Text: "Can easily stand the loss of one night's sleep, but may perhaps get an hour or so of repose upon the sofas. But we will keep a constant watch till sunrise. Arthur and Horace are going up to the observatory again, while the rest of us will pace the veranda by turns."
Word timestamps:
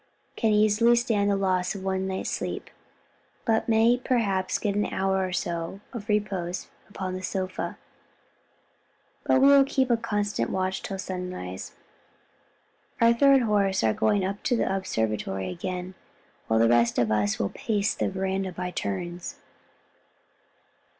"Can 0.35 0.51
easily 0.51 0.95
stand 0.95 1.29
the 1.29 1.35
loss 1.35 1.75
of 1.75 1.83
one 1.83 2.07
night's 2.07 2.31
sleep, 2.31 2.71
but 3.45 3.69
may 3.69 3.97
perhaps 3.99 4.57
get 4.57 4.73
an 4.73 4.87
hour 4.87 5.23
or 5.27 5.31
so 5.31 5.79
of 5.93 6.09
repose 6.09 6.69
upon 6.89 7.13
the 7.13 7.21
sofas. 7.21 7.75
But 9.25 9.39
we 9.41 9.47
will 9.49 9.63
keep 9.63 9.91
a 9.91 9.97
constant 9.97 10.49
watch 10.49 10.81
till 10.81 10.97
sunrise. 10.97 11.73
Arthur 12.99 13.31
and 13.31 13.43
Horace 13.43 13.83
are 13.83 13.93
going 13.93 14.25
up 14.25 14.41
to 14.45 14.57
the 14.57 14.75
observatory 14.75 15.49
again, 15.51 15.93
while 16.47 16.59
the 16.59 16.67
rest 16.67 16.97
of 16.97 17.11
us 17.11 17.37
will 17.37 17.49
pace 17.53 17.93
the 17.93 18.09
veranda 18.09 18.51
by 18.51 18.71
turns." 18.71 19.35